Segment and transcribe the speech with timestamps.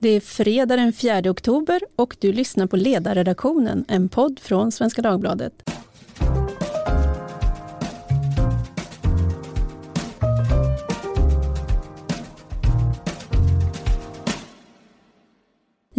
[0.00, 5.02] Det är fredag den 4 oktober och du lyssnar på Ledarredaktionen, en podd från Svenska
[5.02, 5.70] Dagbladet.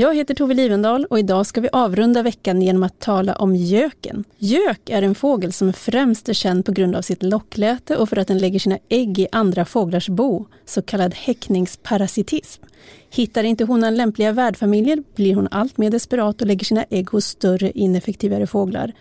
[0.01, 4.23] Jag heter Tove Livendal och idag ska vi avrunda veckan genom att tala om göken.
[4.37, 8.17] Gök är en fågel som främst är känd på grund av sitt lockläte och för
[8.17, 12.63] att den lägger sina ägg i andra fåglars bo, så kallad häckningsparasitism.
[13.09, 17.25] Hittar inte honan lämpliga värdfamiljer blir hon allt mer desperat och lägger sina ägg hos
[17.25, 18.93] större ineffektivare fåglar.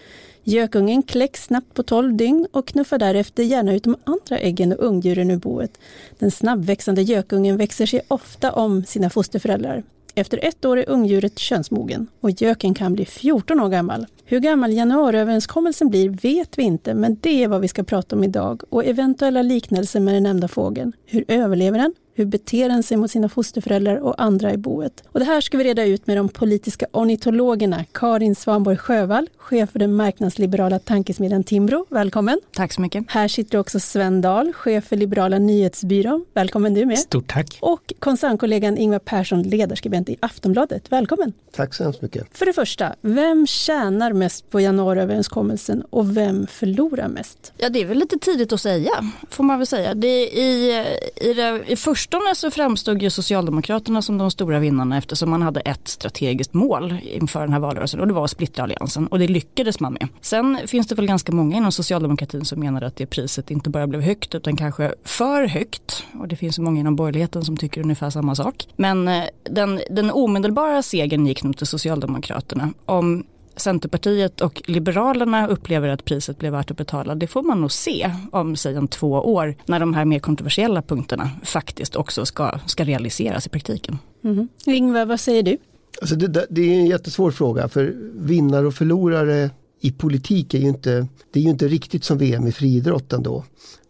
[0.45, 4.85] Gökungen kläcks snabbt på 12 dygn och knuffar därefter gärna ut de andra äggen och
[4.85, 5.79] ungdjuren ur boet.
[6.19, 9.83] Den snabbväxande gökungen växer sig ofta om sina fosterföräldrar.
[10.15, 14.07] Efter ett år är ungdjuret könsmogen och göken kan bli 14 år gammal.
[14.25, 18.25] Hur gammal januariöverenskommelsen blir vet vi inte, men det är vad vi ska prata om
[18.25, 20.93] idag och eventuella liknelser med den nämnda fågeln.
[21.07, 21.95] Hur överlever den?
[22.19, 25.05] Hur beter den sig mot sina fosterföräldrar och andra i boet?
[25.13, 29.71] Och det här ska vi reda ut med de politiska ornitologerna Karin Svanborg Sjövall, chef
[29.71, 31.87] för den marknadsliberala tankesmedjan Timbro.
[31.89, 32.41] Välkommen!
[32.55, 33.05] Tack så mycket!
[33.09, 36.25] Här sitter också Sven Dahl, chef för Liberala nyhetsbyrån.
[36.35, 36.99] Välkommen du med!
[36.99, 37.59] Stort tack!
[37.61, 40.93] Och koncernkollegan Ingvar Persson, ledarskribent i Aftonbladet.
[40.93, 41.33] Välkommen!
[41.53, 42.39] Tack så hemskt mycket!
[42.39, 47.53] För det första, vem tjänar mest på januariöverenskommelsen och vem förlorar mest?
[47.59, 48.93] Ja, det är väl lite tidigt att säga,
[49.31, 49.95] får man väl säga.
[49.95, 50.85] Det i,
[51.17, 51.77] i, det, i
[52.11, 56.97] förstone så framstod ju Socialdemokraterna som de stora vinnarna eftersom man hade ett strategiskt mål
[57.03, 60.09] inför den här valrörelsen och det var att splittra alliansen och det lyckades man med.
[60.21, 63.87] Sen finns det väl ganska många inom socialdemokratin som menar att det priset inte bara
[63.87, 68.11] blev högt utan kanske för högt och det finns många inom borgerligheten som tycker ungefär
[68.11, 68.69] samma sak.
[68.77, 72.73] Men eh, den, den omedelbara segern gick nog till Socialdemokraterna.
[72.87, 73.25] Om
[73.59, 78.11] Centerpartiet och Liberalerna upplever att priset blev värt att betala, det får man nog se
[78.33, 82.85] om säg om två år när de här mer kontroversiella punkterna faktiskt också ska, ska
[82.85, 83.99] realiseras i praktiken.
[84.25, 84.49] Mm.
[84.67, 85.59] Ingvar, vad säger du?
[86.01, 89.51] Alltså det, det är en jättesvår fråga för vinnare och förlorare
[89.81, 93.45] i politik är ju inte, det är ju inte riktigt som VM i friidrott ändå.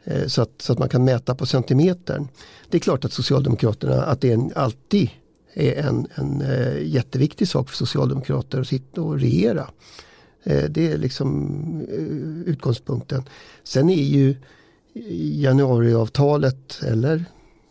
[0.04, 2.28] Eh, så att, så att man kan mäta på centimetern.
[2.70, 5.10] Det är klart att Socialdemokraterna, att det är en, alltid
[5.58, 9.70] är en, en uh, jätteviktig sak för socialdemokrater att sitta och regera.
[10.50, 11.46] Uh, det är liksom
[11.92, 13.22] uh, utgångspunkten.
[13.64, 14.36] Sen är ju
[15.42, 17.24] januariavtalet eller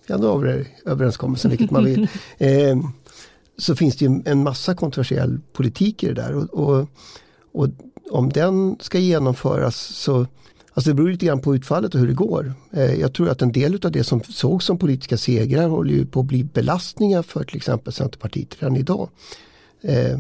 [0.08, 2.08] januariöverenskommelsen, vilket man vill.
[3.58, 6.34] så finns det ju en massa kontroversiell politik i det där.
[6.34, 6.88] Och, och,
[7.52, 7.70] och
[8.12, 10.28] om den ska genomföras så
[10.78, 12.54] Alltså det beror lite grann på utfallet och hur det går.
[12.72, 16.06] Eh, jag tror att en del av det som sågs som politiska segrar håller ju
[16.06, 19.10] på att bli belastningar för till exempel Centerpartiet redan idag.
[19.82, 20.20] Eh,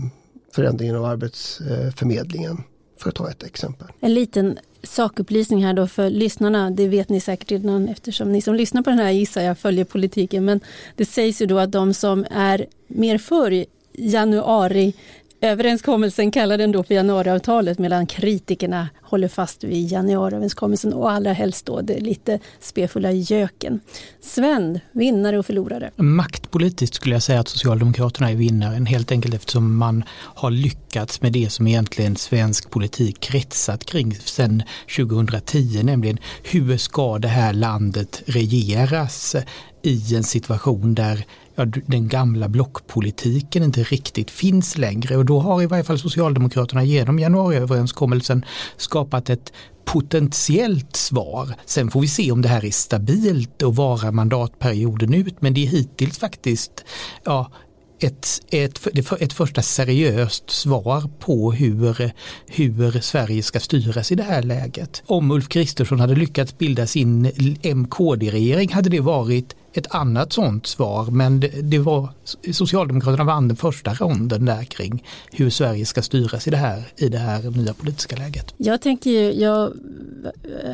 [0.55, 2.63] förändringen av arbetsförmedlingen
[2.97, 3.87] för att ta ett exempel.
[3.99, 8.55] En liten sakupplysning här då för lyssnarna, det vet ni säkert redan eftersom ni som
[8.55, 10.59] lyssnar på den här gissar jag följer politiken, men
[10.95, 13.65] det sägs ju då att de som är mer för
[13.97, 14.93] januari
[15.41, 21.65] Överenskommelsen kallar den då för januariavtalet medan kritikerna håller fast vid januariöverenskommelsen och allra helst
[21.65, 23.79] då det lite spefulla göken.
[24.21, 25.91] Sven, vinnare och förlorare?
[25.95, 31.33] Maktpolitiskt skulle jag säga att Socialdemokraterna är vinnaren helt enkelt eftersom man har lyckats med
[31.33, 34.63] det som egentligen svensk politik kretsat kring sedan
[34.97, 39.35] 2010, nämligen hur ska det här landet regeras
[39.83, 41.25] i en situation där
[41.57, 46.83] ja, den gamla blockpolitiken inte riktigt finns längre och då har i varje fall Socialdemokraterna
[46.83, 48.45] genom januariöverenskommelsen
[48.77, 49.53] skapat ett
[49.85, 51.55] potentiellt svar.
[51.65, 55.63] Sen får vi se om det här är stabilt och vara mandatperioden ut men det
[55.63, 56.85] är hittills faktiskt
[57.23, 57.51] ja,
[57.99, 58.87] ett, ett,
[59.19, 62.11] ett första seriöst svar på hur,
[62.47, 65.03] hur Sverige ska styras i det här läget.
[65.05, 67.31] Om Ulf Kristersson hade lyckats bilda sin
[67.63, 72.09] MKD-regering hade det varit ett annat sånt svar men det, det, var
[72.51, 77.09] Socialdemokraterna vann den första ronden där kring hur Sverige ska styras i det här, i
[77.09, 78.53] det här nya politiska läget.
[78.57, 79.73] Jag tänker ju, jag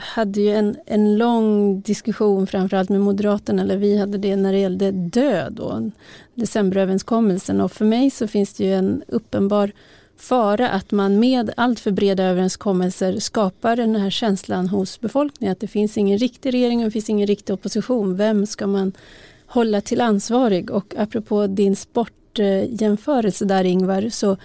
[0.02, 4.60] hade ju en, en lång diskussion framförallt med Moderaterna, eller vi hade det när det
[4.60, 5.82] gällde död och
[6.36, 9.72] decemberöverenskommelsen och för mig så finns det ju en uppenbar
[10.18, 15.60] fara att man med allt för breda överenskommelser skapar den här känslan hos befolkningen att
[15.60, 18.16] det finns ingen riktig regering och det finns ingen riktig opposition.
[18.16, 18.92] Vem ska man
[19.46, 20.72] hålla till ansvarig?
[20.72, 24.38] Och apropå din sportjämförelse där Ingvar, så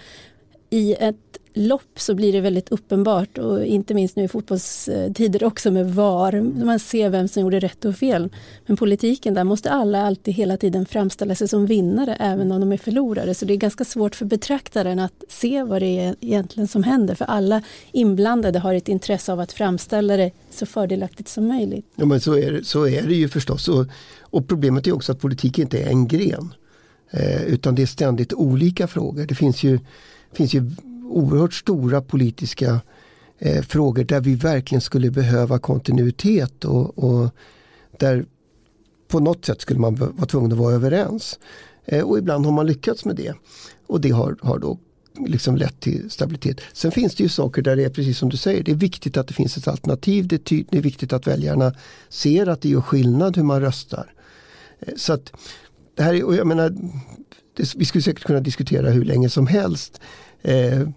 [0.69, 1.15] i ett
[1.53, 6.41] lopp så blir det väldigt uppenbart och inte minst nu i fotbollstider också med VAR.
[6.65, 8.29] Man ser vem som gjorde rätt och fel.
[8.65, 12.71] Men politiken, där måste alla alltid hela tiden framställa sig som vinnare även om de
[12.71, 13.33] är förlorare.
[13.33, 17.15] Så det är ganska svårt för betraktaren att se vad det är egentligen som händer.
[17.15, 17.61] För alla
[17.91, 21.85] inblandade har ett intresse av att framställa det så fördelaktigt som möjligt.
[21.95, 23.67] Ja men så är, så är det ju förstås.
[23.67, 23.85] Och,
[24.21, 26.53] och problemet är också att politik inte är en gren.
[27.11, 29.25] Eh, utan det är ständigt olika frågor.
[29.25, 29.79] Det finns ju,
[30.33, 30.71] finns ju
[31.09, 32.81] oerhört stora politiska
[33.37, 37.29] eh, frågor där vi verkligen skulle behöva kontinuitet och, och
[37.99, 38.25] där
[39.07, 41.39] på något sätt skulle man vara tvungen att vara överens.
[41.85, 43.33] Eh, och ibland har man lyckats med det.
[43.87, 44.79] Och det har, har då
[45.27, 46.61] liksom lett till stabilitet.
[46.73, 49.17] Sen finns det ju saker där det är precis som du säger, det är viktigt
[49.17, 50.27] att det finns ett alternativ.
[50.27, 51.73] Det är, det är viktigt att väljarna
[52.09, 54.13] ser att det gör skillnad hur man röstar.
[54.79, 55.31] Eh, så att
[55.95, 56.75] det här är, och jag menar,
[57.59, 60.01] det, vi skulle säkert kunna diskutera hur länge som helst
[60.41, 60.87] eh,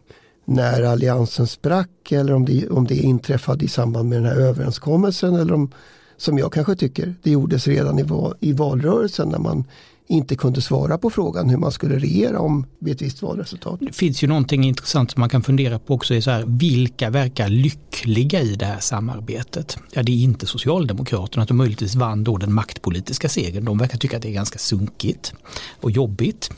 [0.44, 5.34] när alliansen sprack eller om det, om det inträffade i samband med den här överenskommelsen
[5.34, 5.70] eller om,
[6.16, 9.64] som jag kanske tycker, det gjordes redan i, val, i valrörelsen när man
[10.08, 13.80] inte kunde svara på frågan hur man skulle regera om vid ett visst valresultat.
[13.80, 16.14] Det finns ju någonting intressant som man kan fundera på också.
[16.14, 19.78] Är så här, vilka verkar lyckliga i det här samarbetet?
[19.92, 23.64] Ja, det är inte Socialdemokraterna som möjligtvis vann då den maktpolitiska segern.
[23.64, 25.34] De verkar tycka att det är ganska sunkigt
[25.80, 26.50] och jobbigt.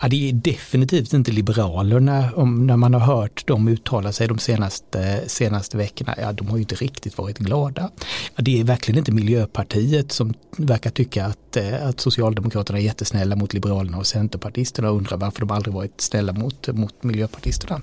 [0.00, 4.38] Ja, det är definitivt inte Liberalerna om, när man har hört dem uttala sig de
[4.38, 6.14] senaste, senaste veckorna.
[6.18, 7.90] Ja, de har ju inte riktigt varit glada.
[8.36, 13.36] Ja, det är verkligen inte Miljöpartiet som verkar tycka att, eh, att Socialdemokraterna är jättesnälla
[13.36, 17.80] mot Liberalerna och Centerpartisterna och undrar varför de aldrig varit snälla mot, mot Miljöpartisterna.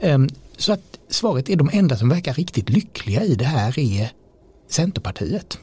[0.00, 4.10] Ehm, så att svaret är de enda som verkar riktigt lyckliga i det här är
[4.68, 5.58] Centerpartiet.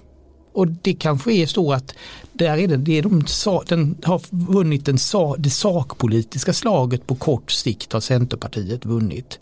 [0.54, 1.94] Och det kanske är så att
[2.34, 3.26] där är det, det är de,
[3.68, 4.98] den har vunnit den,
[5.38, 9.40] det sakpolitiska slaget på kort sikt har Centerpartiet vunnit.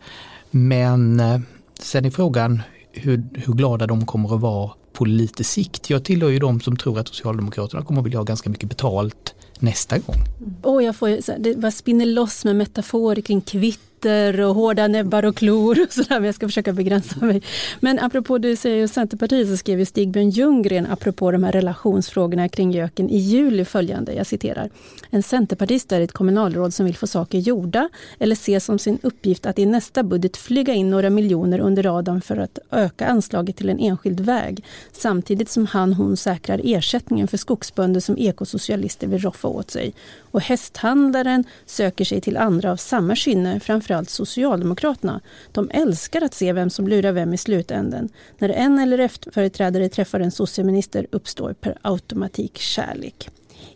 [0.52, 1.40] Men eh,
[1.80, 5.90] sen är frågan hur, hur glada de kommer att vara på lite sikt.
[5.90, 9.36] Jag tillhör ju de som tror att Socialdemokraterna kommer att vilja ha ganska mycket betalt
[9.60, 10.16] nästa gång.
[10.64, 15.26] Oh, jag får, det bara spinner loss med metaforer kring kvitt glitter och hårda näbbar
[15.26, 17.42] och klor och sådär, men jag ska försöka begränsa mig.
[17.80, 22.50] Men apropå det du säger Centerpartiet så skrev ju Stigbjörn Ljunggren apropå de här relationsfrågorna
[22.50, 24.70] kring göken i juli följande, jag citerar.
[25.10, 29.46] En centerpartist är ett kommunalråd som vill få saker gjorda eller ser som sin uppgift
[29.46, 33.70] att i nästa budget flyga in några miljoner under radarn för att öka anslaget till
[33.70, 39.48] en enskild väg, samtidigt som han hon säkrar ersättningen för skogsbönder som ekosocialister vill roffa
[39.48, 39.94] åt sig.
[40.32, 45.22] Och hästhandlaren söker sig till andra av samma kynne, framförallt Socialdemokraterna.
[45.52, 48.10] De älskar att se vem som lurar vem i slutänden.
[48.38, 53.30] När en LRF-företrädare träffar en socialminister uppstår per automatik kärlek.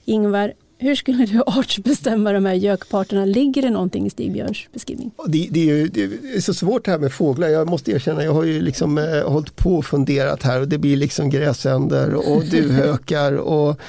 [0.05, 3.25] Ingvar, hur skulle du artsbestämma de här gökparterna?
[3.25, 5.11] Ligger det någonting i Stigbjörns beskrivning?
[5.27, 6.03] Det, det, är ju, det,
[6.35, 7.47] är så svårt det här med fåglar.
[7.47, 10.77] Jag måste erkänna, jag har ju liksom eh, hållit på och funderat här och det
[10.77, 13.79] blir liksom gräsänder och duvhökar och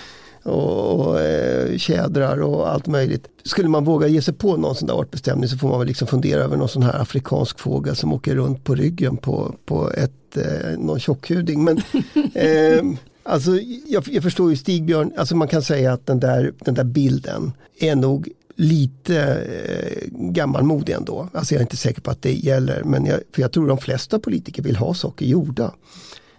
[0.44, 3.29] och, och eh, tjädrar och allt möjligt.
[3.44, 6.08] Skulle man våga ge sig på någon sån där artbestämning så får man väl liksom
[6.08, 10.37] fundera över någon sån här afrikansk fågel som åker runt på ryggen på, på ett,
[10.37, 11.64] eh, någon tjockhuding.
[11.64, 11.76] Men,
[12.35, 12.85] eh,
[13.23, 13.50] alltså,
[13.87, 17.52] jag, jag, förstår ju Stigbjörn, alltså man kan säga att den där, den där bilden
[17.81, 21.29] är nog lite eh, gammalmodig ändå.
[21.32, 23.79] Alltså jag är inte säker på att det gäller men jag, för jag tror de
[23.79, 25.75] flesta politiker vill ha saker gjorda.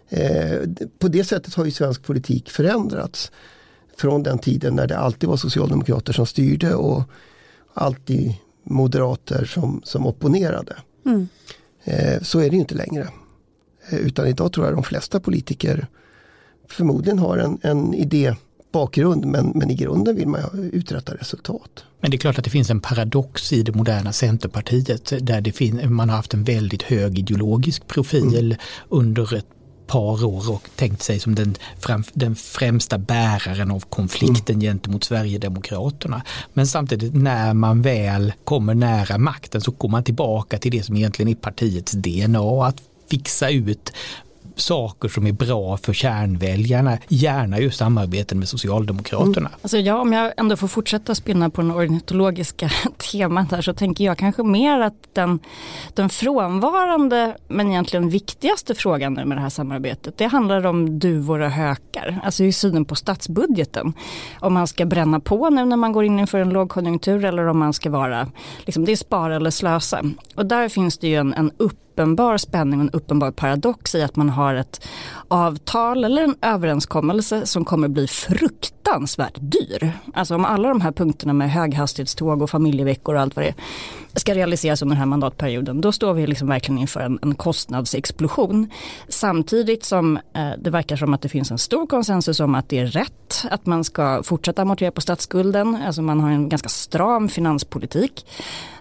[0.10, 0.60] Eh,
[1.00, 3.32] på det sättet har ju svensk politik förändrats
[3.98, 7.04] från den tiden när det alltid var socialdemokrater som styrde och
[7.74, 10.76] alltid moderater som, som opponerade.
[11.06, 11.28] Mm.
[11.84, 13.08] Eh, så är det ju inte längre.
[13.90, 15.88] Eh, utan idag tror jag de flesta politiker
[16.68, 18.36] förmodligen har en, en idé
[18.72, 21.84] bakgrund men, men i grunden vill man uträtta resultat.
[22.02, 25.52] Men det är klart att det finns en paradox i det moderna Centerpartiet där det
[25.52, 28.58] fin- man har haft en väldigt hög ideologisk profil mm.
[28.90, 29.48] under ett
[29.88, 31.56] par år och tänkt sig som den,
[32.14, 34.62] den främsta bäraren av konflikten mm.
[34.62, 36.22] gentemot Sverigedemokraterna.
[36.54, 40.96] Men samtidigt när man väl kommer nära makten så går man tillbaka till det som
[40.96, 42.66] egentligen är partiets DNA.
[42.66, 43.94] Att fixa ut
[44.56, 49.48] saker som är bra för kärnväljarna, gärna ju samarbeten med Socialdemokraterna.
[49.48, 49.60] Mm.
[49.62, 52.70] Alltså ja, om jag ändå får fortsätta spinna på den ornitologiska
[53.12, 55.40] temat här så tänker jag kanske mer att den,
[55.94, 61.40] den frånvarande men egentligen viktigaste frågan nu med det här samarbetet det handlar om duvor
[61.40, 63.94] och hökar, alltså i synen på statsbudgeten.
[64.40, 67.60] Om man ska bränna på nu när man går in inför en lågkonjunktur eller om
[67.60, 68.32] man ska vara,
[68.66, 70.04] liksom, det är spara eller slösa.
[70.36, 74.02] Och där finns det ju en, en upp uppenbar spänning och en uppenbar paradox i
[74.02, 74.88] att man har ett
[75.28, 79.92] avtal eller en överenskommelse som kommer bli fruktansvärt dyr.
[80.14, 83.56] Alltså om alla de här punkterna med höghastighetståg och familjeveckor och allt vad det är
[84.20, 88.70] ska realiseras under den här mandatperioden, då står vi liksom verkligen inför en, en kostnadsexplosion.
[89.08, 92.80] Samtidigt som eh, det verkar som att det finns en stor konsensus om att det
[92.80, 97.30] är rätt att man ska fortsätta amortera på statsskulden, alltså man har en ganska stram
[97.30, 98.26] finanspolitik.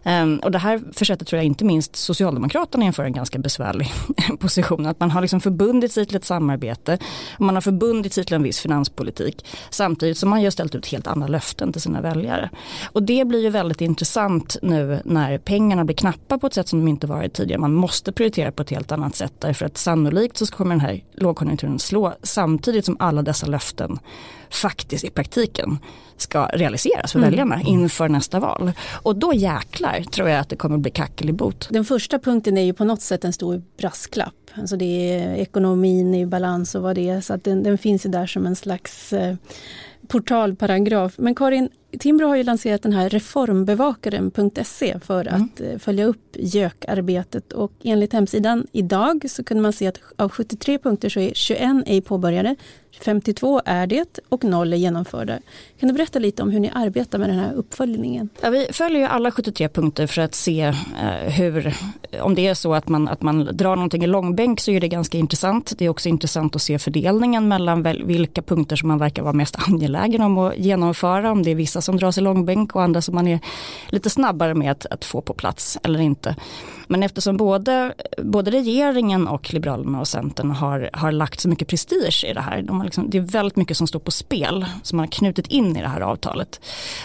[0.04, 3.92] Um, och det här försätter tror jag inte minst Socialdemokraterna inför en ganska besvärlig
[4.38, 4.87] position.
[4.87, 6.99] Att man har liksom förbundit sig till ett samarbete
[7.38, 11.06] man har förbundit sig till en viss finanspolitik samtidigt som man ju ställt ut helt
[11.06, 12.50] andra löften till sina väljare.
[12.84, 16.78] Och det blir ju väldigt intressant nu när pengarna blir knappa på ett sätt som
[16.78, 17.61] de inte varit tidigare.
[17.61, 21.00] Man måste prioritera på ett helt annat sätt därför att sannolikt så kommer den här
[21.14, 23.99] lågkonjunkturen slå samtidigt som alla dessa löften
[24.50, 25.78] faktiskt i praktiken
[26.16, 27.30] ska realiseras för mm.
[27.30, 28.73] väljarna inför nästa val.
[28.92, 31.36] Och då jäklar där tror jag att det kommer att bli kackel i.
[31.70, 34.34] Den första punkten är ju på något sätt en stor brasklapp.
[34.54, 37.20] Alltså det är ekonomin i balans och vad det är.
[37.20, 39.36] Så att den, den finns ju där som en slags eh,
[40.08, 41.14] portalparagraf.
[41.18, 45.42] Men Karin, Timbro har ju lanserat den här reformbevakaren.se för mm.
[45.42, 45.78] att mm.
[45.78, 51.08] följa upp gökarbetet och enligt hemsidan idag så kunde man se att av 73 punkter
[51.08, 52.56] så är 21 ej påbörjade,
[53.00, 55.38] 52 är det och 0 är genomförda.
[55.80, 58.28] Kan du berätta lite om hur ni arbetar med den här uppföljningen?
[58.40, 61.74] Ja, vi följer alla 73 punkter för att se eh, hur,
[62.20, 64.88] om det är så att man, att man drar någonting i långbänk så är det
[64.88, 65.72] ganska intressant.
[65.78, 69.56] Det är också intressant att se fördelningen mellan vilka punkter som man verkar vara mest
[69.68, 71.30] angelägen om att genomföra.
[71.30, 73.40] Om det är vissa som dras i långbänk och andra som man är
[73.88, 76.36] lite snabbare med att, att få på plats eller inte.
[76.86, 82.24] Men eftersom både, både regeringen och Liberalerna och Centern har, har lagt så mycket prestige
[82.30, 84.96] i det här, de har liksom, det är väldigt mycket som står på spel som
[84.96, 86.60] man har knutit in i det här avtalet.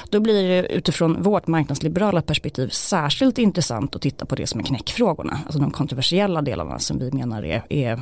[0.10, 4.64] Då blir det utifrån vårt marknadsliberala perspektiv särskilt intressant att titta på det som är
[4.64, 8.00] knäckfrågorna, alltså de kontroversiella delarna som vi menar är, är,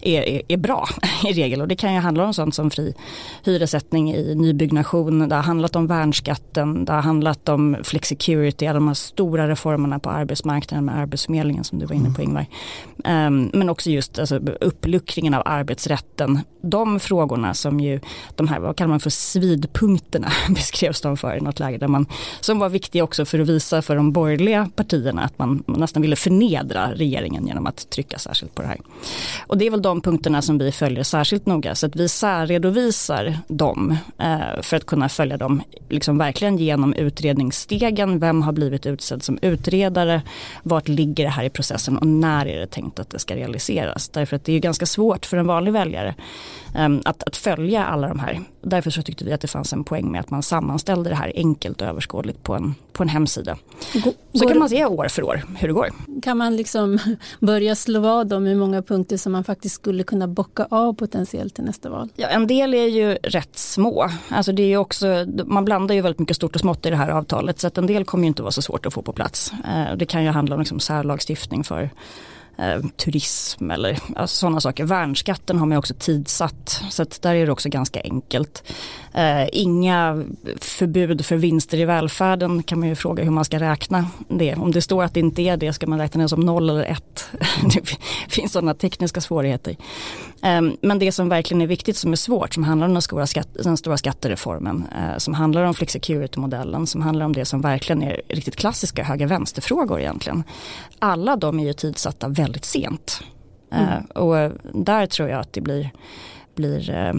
[0.00, 0.88] är, är bra
[1.24, 1.60] i regel.
[1.60, 2.94] Och det kan ju handla om sånt som fri
[3.44, 8.88] hyressättning i nybyggnation, det har handlat om värnskatten, det har handlat om flexicurity, alla de
[8.88, 12.46] här stora reformerna på arbetsmarknaden med Arbetsförmedlingen som du var inne på Ingvar.
[13.04, 16.40] Um, men också just alltså, uppluckringen av arbetsrätten.
[16.62, 18.00] De frågorna som ju,
[18.36, 22.06] de här, vad kallar man för svidpunkterna beskrevs de för i något läge där man,
[22.40, 26.02] som var viktiga också för att visa för de borgerliga partierna att man, man nästan
[26.02, 28.78] ville förnedra regeringen genom att trycka särskilt på det här.
[29.46, 33.38] Och det är väl de punkterna som vi följer särskilt noga så att vi särredovisar
[33.48, 35.62] dem eh, för att kunna följa dem
[36.00, 38.18] liksom verkligen genom utredningsstegen.
[38.18, 40.22] Vem har blivit utsedd som utredare?
[40.62, 44.08] Vart ligger det här i processen och när är det tänkt att det ska realiseras?
[44.08, 46.14] Därför att det är ju ganska svårt för en vanlig väljare
[47.04, 48.40] att, att följa alla de här.
[48.62, 51.32] Därför så tyckte vi att det fanns en poäng med att man sammanställde det här
[51.34, 53.56] enkelt och överskådligt på en, på en hemsida.
[53.94, 55.88] Går, så kan man se år för år hur det går.
[56.22, 56.98] Kan man liksom
[57.40, 61.54] börja slå vad om hur många punkter som man faktiskt skulle kunna bocka av potentiellt
[61.54, 62.08] till nästa val?
[62.16, 64.10] Ja, en del är ju rätt små.
[64.28, 67.08] Alltså det är också, man blandar ju väldigt mycket stort och smått i det här
[67.08, 69.52] avtalet så att en del kommer ju inte vara så svårt att få på plats.
[69.52, 71.90] Uh, det kan ju handla om liksom särlagstiftning för
[72.60, 74.84] eh, turism eller alltså sådana saker.
[74.84, 78.62] Värnskatten har man också tidsatt så att där är det också ganska enkelt.
[79.14, 80.24] Eh, inga
[80.56, 84.54] förbud för vinster i välfärden kan man ju fråga hur man ska räkna det.
[84.54, 86.84] Om det står att det inte är det ska man räkna det som noll eller
[86.84, 87.28] ett.
[87.74, 87.96] det
[88.28, 89.76] finns sådana tekniska svårigheter.
[90.42, 93.26] Eh, men det som verkligen är viktigt som är svårt som handlar om den stora,
[93.26, 98.02] skatt, den stora skattereformen, eh, som handlar om flexicurity-modellen, som handlar om det som verkligen
[98.02, 100.44] är riktigt klassiska höga vänsterfrågor egentligen.
[100.98, 103.22] Alla de är ju tidsatta väldigt sent.
[103.72, 104.04] Eh, mm.
[104.04, 105.90] och där tror jag att det blir,
[106.54, 107.12] blir eh,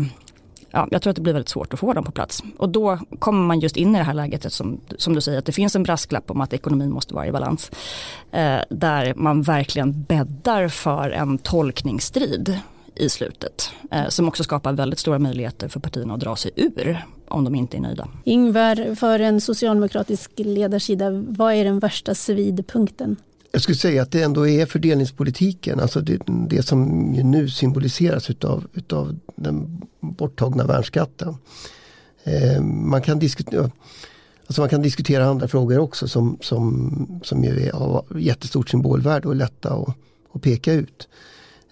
[0.72, 2.44] ja, jag tror att det blir väldigt svårt att få dem på plats.
[2.58, 5.46] Och då kommer man just in i det här läget som, som du säger att
[5.46, 7.72] det finns en brasklapp om att ekonomin måste vara i balans.
[8.32, 12.60] Eh, där man verkligen bäddar för en tolkningsstrid
[12.96, 13.72] i slutet.
[13.92, 17.56] Eh, som också skapar väldigt stora möjligheter för partierna att dra sig ur om de
[17.56, 18.08] inte är nöjda.
[18.24, 23.16] Ingvar, för en socialdemokratisk ledarsida, vad är den värsta svidpunkten?
[23.52, 28.68] Jag skulle säga att det ändå är fördelningspolitiken, alltså det, det som nu symboliseras utav,
[28.74, 31.36] utav den borttagna värnskatten.
[32.24, 33.72] Eh, man, kan diskutera,
[34.48, 39.28] alltså man kan diskutera andra frågor också som, som, som ju är av jättestort symbolvärde
[39.28, 39.96] och lätta att,
[40.34, 41.08] att peka ut.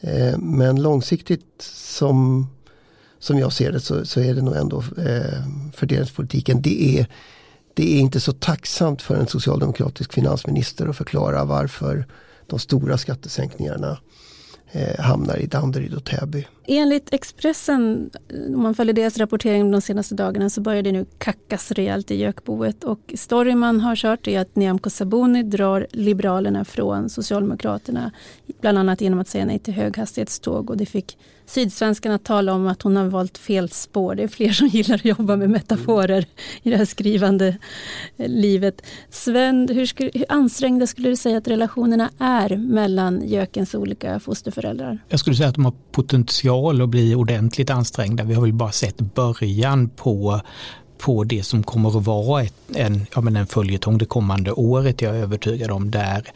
[0.01, 2.47] Eh, men långsiktigt som,
[3.19, 5.43] som jag ser det så, så är det nog ändå eh,
[5.73, 6.61] fördelningspolitiken.
[6.61, 7.07] Det är
[7.79, 12.05] det är inte så tacksamt för en socialdemokratisk finansminister att förklara varför
[12.47, 13.97] de stora skattesänkningarna
[14.71, 16.47] eh, hamnar i Danderyd och Täby.
[16.71, 18.09] Enligt Expressen,
[18.55, 22.15] om man följer deras rapportering de senaste dagarna, så börjar det nu kackas rejält i
[22.15, 22.83] gökboet.
[22.83, 28.11] Och storyn man har kört är att Nyamko Sabuni drar Liberalerna från Socialdemokraterna,
[28.61, 30.69] bland annat genom att säga nej till höghastighetståg.
[30.69, 31.17] Och det fick
[31.49, 34.15] Sydsvenskan att tala om att hon har valt fel spår.
[34.15, 36.25] Det är fler som gillar att jobba med metaforer
[36.63, 37.57] i det här skrivande
[38.17, 38.81] eh, livet.
[39.09, 44.99] Sven, hur, skulle, hur ansträngda skulle du säga att relationerna är mellan Jökens olika fosterföräldrar?
[45.07, 48.23] Jag skulle säga att de har potential att bli ordentligt ansträngda.
[48.23, 50.41] Vi har väl bara sett början på
[50.97, 55.01] på det som kommer att vara ett, en, ja, men en följetong det kommande året,
[55.01, 56.27] jag är övertygad om, där,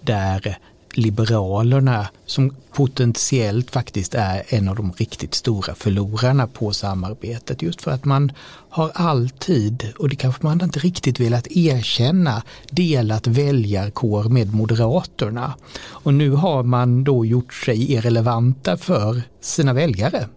[0.00, 0.58] där
[0.94, 7.62] Liberalerna som potentiellt faktiskt är en av de riktigt stora förlorarna på samarbetet.
[7.62, 8.32] Just för att man
[8.68, 15.54] har alltid, och det kanske man inte riktigt velat erkänna, delat väljarkår med Moderaterna.
[15.84, 20.28] Och nu har man då gjort sig irrelevanta för sina väljare.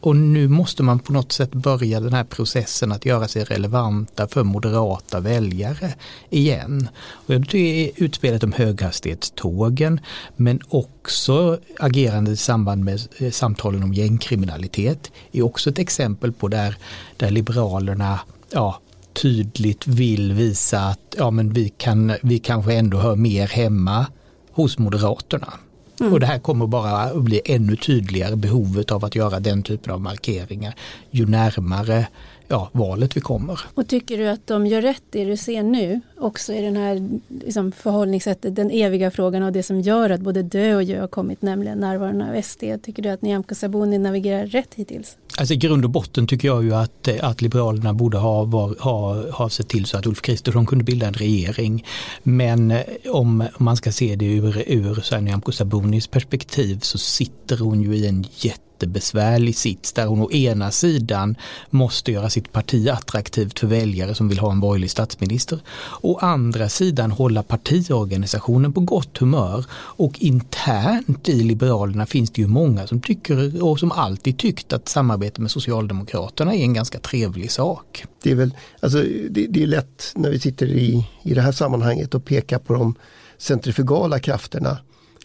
[0.00, 4.28] Och nu måste man på något sätt börja den här processen att göra sig relevanta
[4.28, 5.94] för moderata väljare
[6.30, 6.88] igen.
[7.26, 10.00] Och det är utspelet om höghastighetstågen
[10.36, 16.48] men också agerande i samband med eh, samtalen om gängkriminalitet är också ett exempel på
[16.48, 16.76] där,
[17.16, 18.20] där Liberalerna
[18.52, 18.80] ja,
[19.12, 24.06] tydligt vill visa att ja, men vi, kan, vi kanske ändå hör mer hemma
[24.52, 25.52] hos Moderaterna.
[26.00, 26.12] Mm.
[26.12, 29.92] Och det här kommer bara att bli ännu tydligare behovet av att göra den typen
[29.92, 30.74] av markeringar
[31.10, 32.06] ju närmare
[32.50, 33.60] ja, valet vi kommer.
[33.74, 37.08] Och tycker du att de gör rätt det du ser nu också i den här
[37.44, 41.08] liksom, förhållningssättet, den eviga frågan och det som gör att både dö och Jö har
[41.08, 42.64] kommit, nämligen närvaron av SD.
[42.82, 45.16] Tycker du att Nyamko Sabuni navigerar rätt hittills?
[45.38, 48.76] Alltså i grund och botten tycker jag ju att, eh, att Liberalerna borde ha, var,
[48.80, 51.86] ha, ha sett till så att Ulf Kristersson kunde bilda en regering.
[52.22, 57.82] Men eh, om man ska se det ur, ur Nyamko Sabunis perspektiv så sitter hon
[57.82, 61.36] ju i en jätte jättebesvärlig sits där hon å ena sidan
[61.70, 65.60] måste göra sitt parti attraktivt för väljare som vill ha en borgerlig statsminister.
[66.02, 72.48] Å andra sidan hålla partiorganisationen på gott humör och internt i Liberalerna finns det ju
[72.48, 74.88] många som tycker och som alltid tyckt att
[75.20, 78.04] samarbete med Socialdemokraterna är en ganska trevlig sak.
[78.22, 81.52] Det är väl, alltså det, det är lätt när vi sitter i, i det här
[81.52, 82.94] sammanhanget och peka på de
[83.38, 84.78] centrifugala krafterna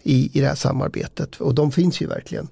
[0.04, 2.48] i, i det här samarbetet och de finns ju verkligen.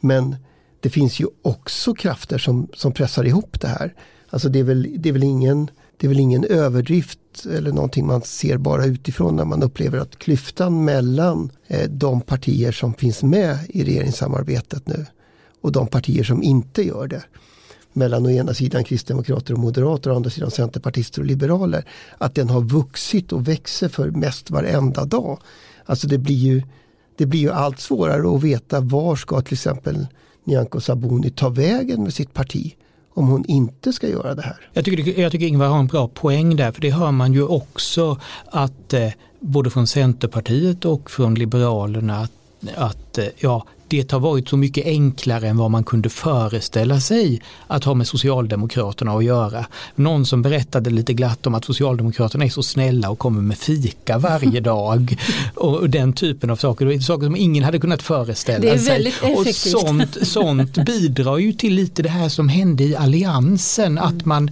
[0.00, 0.36] Men
[0.80, 3.94] det finns ju också krafter som, som pressar ihop det här.
[4.30, 8.06] Alltså det är, väl, det, är väl ingen, det är väl ingen överdrift eller någonting
[8.06, 13.22] man ser bara utifrån när man upplever att klyftan mellan eh, de partier som finns
[13.22, 15.06] med i regeringssamarbetet nu
[15.62, 17.22] och de partier som inte gör det
[17.92, 21.84] mellan å ena sidan kristdemokrater och moderater och å andra sidan centerpartister och liberaler.
[22.18, 25.38] Att den har vuxit och växer för mest varenda dag.
[25.84, 26.62] Alltså det blir ju
[27.16, 30.06] det blir ju allt svårare att veta var ska till exempel
[30.44, 32.74] Nyamko Sabuni ta vägen med sitt parti
[33.14, 34.70] om hon inte ska göra det här.
[34.72, 37.46] Jag tycker, jag tycker Ingvar har en bra poäng där för det hör man ju
[37.46, 39.08] också att eh,
[39.40, 42.32] både från Centerpartiet och från Liberalerna att,
[42.76, 47.42] att eh, ja, det har varit så mycket enklare än vad man kunde föreställa sig
[47.66, 49.66] att ha med Socialdemokraterna att göra.
[49.94, 54.18] Någon som berättade lite glatt om att Socialdemokraterna är så snälla och kommer med fika
[54.18, 55.16] varje dag
[55.54, 57.00] och den typen av saker.
[57.00, 58.78] Saker som ingen hade kunnat föreställa sig.
[58.78, 59.32] Det är väldigt sig.
[59.32, 59.74] effektivt.
[59.74, 64.04] Och sånt, sånt bidrar ju till lite det här som hände i alliansen, mm.
[64.04, 64.50] att man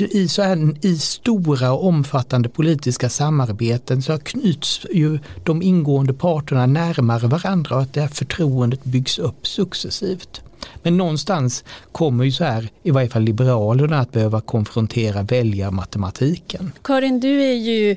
[0.00, 6.66] i, så här, i stora och omfattande politiska samarbeten så knyts ju de ingående parterna
[6.66, 10.40] närmare varandra och att det här förtroendet byggs upp successivt.
[10.82, 16.72] Men någonstans kommer ju så här, i varje fall Liberalerna att behöva konfrontera väljarmatematiken.
[16.82, 17.96] Karin, du är ju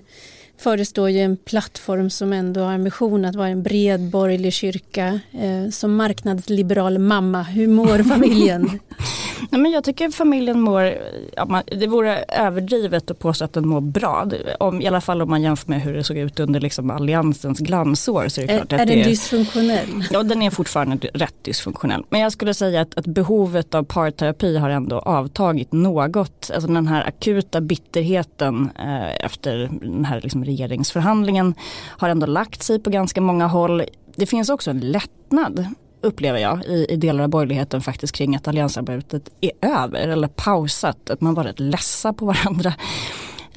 [0.57, 5.19] förestår ju en plattform som ändå har ambition att vara en bred borgerlig kyrka.
[5.31, 8.79] Eh, som marknadsliberal mamma, hur mår familjen?
[9.49, 10.93] Nej, men jag tycker familjen mår,
[11.35, 14.27] ja, det vore överdrivet att påstå att den mår bra.
[14.59, 17.59] Om, I alla fall om man jämför med hur det såg ut under liksom alliansens
[17.59, 18.27] glansår.
[18.27, 20.07] Så är, det är, klart är att den det, dysfunktionell?
[20.11, 22.03] Ja, den är fortfarande rätt dysfunktionell.
[22.09, 26.51] Men jag skulle säga att, att behovet av parterapi har ändå avtagit något.
[26.53, 31.53] Alltså den här akuta bitterheten eh, efter den här liksom regeringsförhandlingen
[31.87, 33.83] har ändå lagt sig på ganska många håll.
[34.15, 35.67] Det finns också en lättnad
[36.05, 41.09] upplever jag i, i delar av borgerligheten faktiskt kring att alliansarbetet är över eller pausat.
[41.09, 42.73] Att man var rätt ledsa på varandra.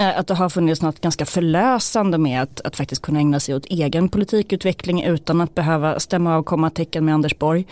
[0.01, 3.55] Eh, att det har funnits något ganska förlösande med att, att faktiskt kunna ägna sig
[3.55, 7.67] åt egen politikutveckling utan att behöva stämma av kommatecken med Anders Borg.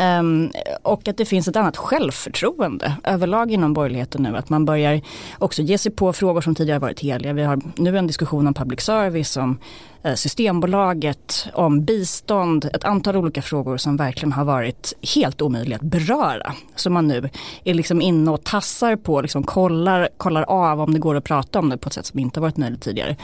[0.00, 0.50] Um,
[0.82, 4.36] och att det finns ett annat självförtroende överlag inom borgerligheten nu.
[4.36, 5.00] Att man börjar
[5.38, 7.32] också ge sig på frågor som tidigare varit heliga.
[7.32, 9.58] Vi har nu en diskussion om public service, om
[10.02, 15.82] eh, Systembolaget, om bistånd, ett antal olika frågor som verkligen har varit helt omöjliga att
[15.82, 16.52] beröra.
[16.74, 17.30] Som man nu
[17.64, 21.58] är liksom inne och tassar på, liksom kollar, kollar av om det går att prata
[21.58, 23.16] om det på ett sätt som inte varit möjligt tidigare.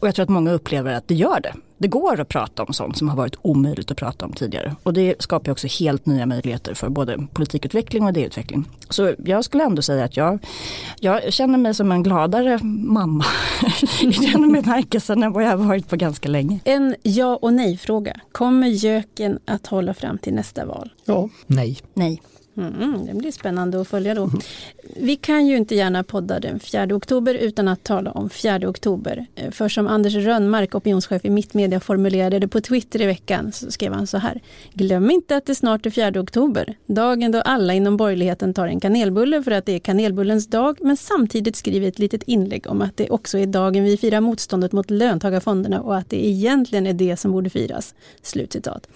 [0.00, 1.52] Och jag tror att många upplever att det gör det.
[1.82, 4.76] Det går att prata om sånt som har varit omöjligt att prata om tidigare.
[4.82, 8.68] Och det skapar också helt nya möjligheter för både politikutveckling och idéutveckling.
[8.88, 10.38] Så jag skulle ändå säga att jag,
[11.00, 13.24] jag känner mig som en gladare mamma
[14.02, 16.60] i den bemärkelsen än vad jag har varit på ganska länge.
[16.64, 18.20] En ja och nej fråga.
[18.32, 20.92] Kommer göken att hålla fram till nästa val?
[21.04, 21.28] Ja.
[21.46, 21.78] Nej.
[21.94, 22.22] Nej.
[22.56, 24.30] Mm, det blir spännande att följa då.
[24.96, 29.26] Vi kan ju inte gärna podda den 4 oktober utan att tala om 4 oktober.
[29.34, 33.70] Eh, för som Anders Rönnmark, opinionschef i Mittmedia, formulerade det på Twitter i veckan så
[33.70, 34.40] skrev han så här.
[34.72, 38.80] Glöm inte att det snart är 4 oktober, dagen då alla inom borgerligheten tar en
[38.80, 42.96] kanelbulle för att det är kanelbullens dag, men samtidigt skriver ett litet inlägg om att
[42.96, 47.16] det också är dagen vi firar motståndet mot löntagarfonderna och att det egentligen är det
[47.16, 47.94] som borde firas.
[48.22, 48.88] Slutcitat.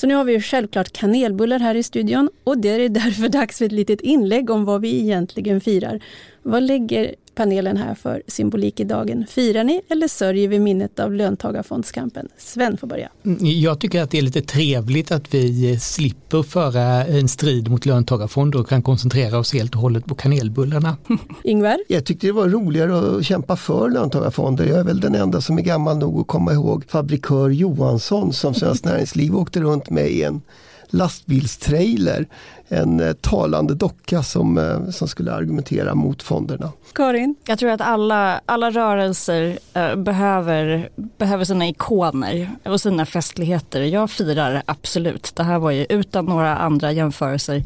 [0.00, 3.58] Så nu har vi ju självklart kanelbullar här i studion och det är därför dags
[3.58, 6.00] för ett litet inlägg om vad vi egentligen firar.
[6.42, 9.26] Vad lägger panelen här för symbolik i dagen?
[9.28, 12.28] Firar ni eller sörjer vi minnet av löntagarfondskampen?
[12.38, 13.08] Sven får börja.
[13.24, 17.86] Mm, jag tycker att det är lite trevligt att vi slipper föra en strid mot
[17.86, 20.96] löntagarfonder och kan koncentrera oss helt och hållet på kanelbullarna.
[21.44, 21.78] Ingvar?
[21.88, 24.64] Jag tyckte det var roligare att kämpa för löntagarfonder.
[24.64, 28.54] Jag är väl den enda som är gammal nog att komma ihåg fabrikör Johansson som
[28.54, 30.42] Svenskt Näringsliv åkte runt med i en
[30.90, 32.26] lastbilstrailer.
[32.68, 36.72] En eh, talande docka som, eh, som skulle argumentera mot fonderna.
[36.94, 37.34] Karin?
[37.46, 43.80] Jag tror att alla, alla rörelser eh, behöver, behöver sina ikoner och sina festligheter.
[43.80, 45.32] Jag firar absolut.
[45.36, 47.62] Det här var ju utan några andra jämförelser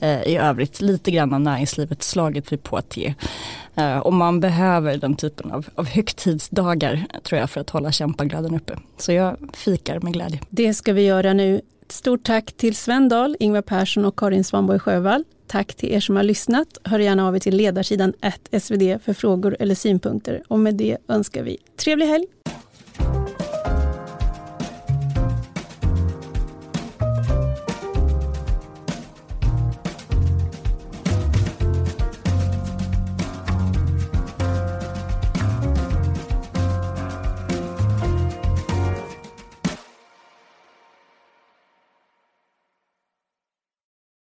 [0.00, 3.14] eh, i övrigt lite grann av näringslivet slaget vid Poitiers.
[3.74, 8.54] Eh, och man behöver den typen av, av högtidsdagar tror jag för att hålla kämpaglöden
[8.54, 8.76] uppe.
[8.98, 10.40] Så jag fikar med glädje.
[10.50, 11.60] Det ska vi göra nu.
[11.88, 15.24] Stort tack till Sven Dahl, Ingvar Persson och Karin Svanborg Sjövall.
[15.46, 16.78] Tack till er som har lyssnat.
[16.84, 18.12] Hör gärna av er till ledarsidan
[18.60, 20.42] svd för frågor eller synpunkter.
[20.48, 22.26] Och med det önskar vi trevlig helg.